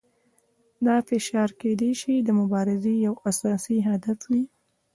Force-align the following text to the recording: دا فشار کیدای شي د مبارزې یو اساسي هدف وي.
دا 0.85 0.97
فشار 1.09 1.49
کیدای 1.61 1.91
شي 2.01 2.13
د 2.19 2.29
مبارزې 2.39 2.93
یو 3.05 3.13
اساسي 3.29 3.77
هدف 3.89 4.19
وي. 4.31 4.43